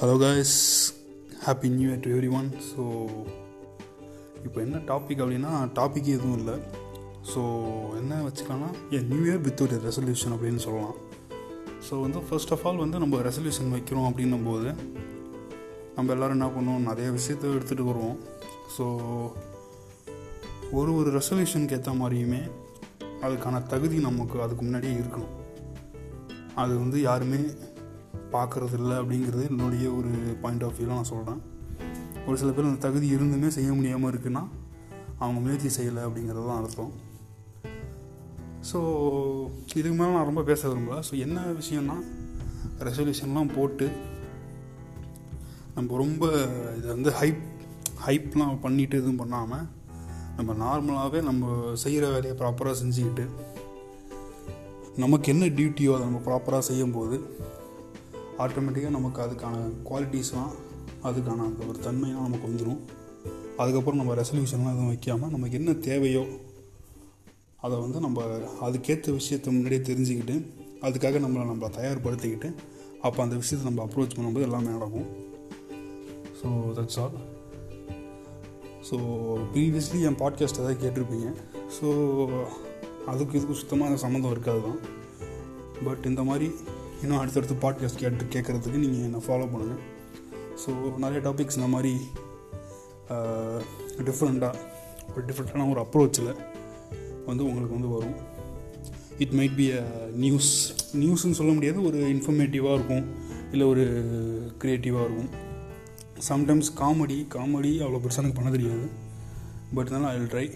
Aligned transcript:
Hello 0.00 0.12
guys 0.22 0.56
happy 1.44 1.68
new 1.76 1.86
year 1.88 2.02
to 2.02 2.10
everyone 2.38 2.48
so 2.66 2.82
இப்போ 4.46 4.58
என்ன 4.64 4.80
topic 4.90 5.22
அப்படின்னா 5.22 5.52
டாபிக் 5.78 6.10
எதுவும் 6.16 6.36
இல்லை. 6.40 6.54
ஸோ 7.30 7.40
என்ன 8.00 8.20
வச்சுக்கலாம்னா 8.26 8.68
என் 8.96 9.08
நியூ 9.12 9.22
இயர் 9.28 9.42
வித் 9.46 9.62
ஒரு 9.64 9.76
ரெசல்யூஷன் 9.86 10.34
அப்படின்னு 10.36 10.62
சொல்லலாம். 10.66 10.98
ஸோ 11.86 12.00
வந்து 12.04 12.20
ஃபர்ஸ்ட் 12.28 12.52
ஆஃப் 12.56 12.64
ஆல் 12.70 12.82
வந்து 12.84 13.00
நம்ம 13.04 13.22
ரெசல்யூஷன் 13.28 13.72
வைக்கிறோம் 13.76 14.06
அப்படின்னும் 14.10 14.46
போது 14.50 14.68
நம்ம 15.96 16.06
எல்லோரும் 16.16 16.36
என்ன 16.38 16.50
பண்ணுவோம்? 16.58 16.86
நிறைய 16.90 17.08
விஷயத்த 17.18 17.54
எடுத்துகிட்டு 17.56 17.88
வருவோம். 17.90 18.18
ஸோ 18.76 18.86
ஒரு 20.80 20.92
ஒரு 21.00 21.10
ரெசல்யூஷனுக்கு 21.18 21.78
ஏற்ற 21.78 21.94
மாதிரியுமே 22.02 22.42
அதுக்கான 23.26 23.62
தகுதி 23.74 23.98
நமக்கு 24.08 24.42
அதுக்கு 24.46 24.64
முன்னாடியே 24.68 24.94
இருக்கணும். 25.02 25.34
அது 26.62 26.72
வந்து 26.84 27.00
யாருமே 27.08 27.40
பார்க்குறது 28.34 28.76
இல்லை 28.80 28.96
அப்படிங்கிறது 28.96 29.44
என்னுடைய 29.50 29.86
ஒரு 29.92 30.10
பாயிண்ட் 30.42 30.64
ஆஃப் 30.64 30.76
வியூவில் 30.76 30.96
நான் 30.96 31.12
சொல்கிறேன் 31.12 31.40
ஒரு 32.26 32.36
சில 32.38 32.50
பேர் 32.50 32.68
அந்த 32.70 32.82
தகுதி 32.86 33.06
இருந்துமே 33.16 33.50
செய்ய 33.56 33.70
முடியாமல் 33.72 34.10
இருக்குன்னா 34.12 34.42
அவங்க 35.18 35.38
முயற்சி 35.40 35.70
செய்யலை 35.76 36.02
அப்படிங்கிறது 36.06 36.46
தான் 36.46 36.60
அர்த்தம். 36.62 36.92
ஸோ 38.70 38.78
இதுக்கு 39.78 39.96
மேலே 39.98 40.12
நான் 40.12 40.28
ரொம்ப 40.30 40.42
பேச 40.42 40.60
விரும்பல. 40.68 40.98
ஸோ 41.08 41.14
என்ன 41.18 41.40
விஷயம்னா 41.60 41.96
ரெசல்யூஷன்லாம் 42.86 43.54
போட்டு 43.56 43.86
நம்ம 45.74 45.96
ரொம்ப 45.96 46.24
இதை 46.76 46.88
வந்து 46.94 47.10
ஹைப் 47.10 47.42
ஹைப்லாம் 48.06 48.60
பண்ணிட்டு 48.60 48.96
எதுவும் 48.96 49.16
பண்ணாமல் 49.16 49.66
நம்ம 50.36 50.52
நார்மலாகவே 50.64 51.20
நம்ம 51.22 51.44
செய்கிற 51.74 52.04
வேலையை 52.10 52.36
ப்ராப்பராக 52.36 52.76
செஞ்சுக்கிட்டு 52.82 53.24
நமக்கு 54.96 55.32
என்ன 55.32 55.46
டியூட்டியோ 55.46 55.90
அதை 55.94 56.04
நம்ம 56.06 56.20
ப்ராப்பராக 56.26 56.64
செய்யும்போது 56.68 57.16
ஆட்டோமேட்டிக்காக 58.38 58.90
நமக்கு 58.90 59.22
அதுக்கான 59.22 59.56
குவாலிட்டிஸ்லாம் 59.90 60.52
அதுக்கான 61.02 61.44
அந்த 61.48 61.66
ஒரு 61.66 61.78
தன்மையெலாம் 61.78 62.26
நமக்கு 62.28 62.48
வந்துடும் 62.48 62.80
அதுக்கப்புறம் 63.56 64.00
நம்ம 64.00 64.14
ரெசல்யூஷன்லாம் 64.14 64.74
எதுவும் 64.74 64.86
வைக்காமல் 64.86 65.30
நமக்கு 65.30 65.58
என்ன 65.58 65.72
தேவையோ 65.72 66.22
அதை 67.60 67.76
வந்து 67.78 68.00
நம்ம 68.00 68.22
அதுக்கேற்ற 68.60 69.12
விஷயத்தை 69.12 69.52
முன்னாடியே 69.54 69.80
தெரிஞ்சுக்கிட்டு 69.80 70.36
அதுக்காக 70.80 71.20
நம்மளை 71.24 71.44
நம்ம 71.46 71.68
தயார்படுத்திக்கிட்டு 71.68 72.54
அப்போ 73.02 73.22
அந்த 73.22 73.36
விஷயத்தை 73.36 73.72
நம்ம 73.72 73.82
அப்ரோச் 73.84 74.14
பண்ணும்போது 74.16 74.40
எல்லாமே 74.40 74.66
நடக்கும். 74.66 75.08
So 76.40 76.48
that's 76.76 76.98
all 77.00 77.16
so 78.90 78.96
previously 79.54 80.00
N 80.02 80.20
podcast 80.22 80.60
ஏதாவது 80.60 80.76
கேட்டிருப்பீங்க. 80.84 81.28
ஸோ 81.80 81.88
அதுக்கு 83.06 83.36
இதுக்கு 83.38 83.54
சுத்தமாக 83.54 83.96
சம்மந்தம் 83.96 84.30
இருக்காது 84.30 84.60
தான் 84.62 84.78
பட் 85.84 86.06
இந்த 86.06 86.22
மாதிரி 86.22 86.50
இன்னும் 87.02 87.20
அடுத்தடுத்து 87.20 87.56
பாட்காஸ்ட் 87.64 88.00
கேட்டு 88.02 88.24
கேட்குறதுக்கு 88.34 88.82
நீங்கள் 88.84 89.06
என்னை 89.08 89.20
ஃபாலோ 89.26 89.46
பண்ணுங்கள் 89.52 89.82
ஸோ 90.62 90.70
நிறைய 91.04 91.20
டாபிக்ஸ் 91.28 91.58
இந்த 91.58 91.68
மாதிரி 91.74 91.92
டிஃப்ரெண்ட்டாக 94.08 94.54
ஒரு 95.12 95.22
டிஃப்ரெண்ட்டான 95.28 95.68
ஒரு 95.74 95.80
அப்ரோச்சில் 95.84 96.30
வந்து 97.28 97.42
உங்களுக்கு 97.48 97.76
வந்து 97.76 97.92
வரும். 97.94 98.16
It 99.24 99.34
might 99.38 99.56
be 99.56 99.66
a 99.78 99.84
news 100.24 100.50
நியூஸ்ன்னு 101.02 101.38
சொல்ல 101.40 101.52
முடியாது 101.56 101.78
ஒரு 101.88 101.98
இன்ஃபர்மேட்டிவாக 102.14 102.76
இருக்கும். 102.78 103.04
இல்லை 103.52 103.66
ஒரு 103.66 103.84
க்ரியேட்டிவாக 104.62 105.06
இருக்கும். 105.06 105.30
சம்டைம்ஸ் 106.28 106.70
காமெடி 106.80 107.18
காமெடி 107.34 107.72
அவ்வளோ 107.84 108.00
பெருசாக 108.04 108.22
எனக்கு 108.22 108.38
பண்ண 108.40 108.50
தெரியாது. 108.56 108.86
பட் 109.74 109.88
இருந்தாலும் 109.90 110.10
ஐ 110.12 110.18
வில் 110.18 110.32
ட்ரை 110.34 110.46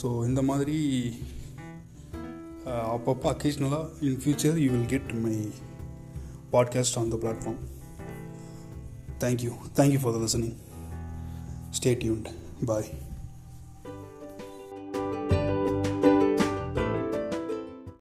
ஸோ 0.00 0.08
இந்த 0.28 0.42
மாதிரி 0.42 0.78
uh, 2.66 2.98
occasionally 3.24 3.86
in 4.02 4.20
future 4.20 4.58
you 4.58 4.72
will 4.72 4.84
get 4.84 5.14
my 5.14 5.50
podcast 6.52 6.96
on 6.96 7.10
the 7.10 7.18
platform. 7.18 7.58
Thank 9.18 9.42
you. 9.42 9.58
Thank 9.74 9.92
you 9.92 9.98
for 9.98 10.12
the 10.12 10.18
listening. 10.18 10.60
Stay 11.72 11.94
tuned. 11.94 12.28
Bye. 12.62 13.13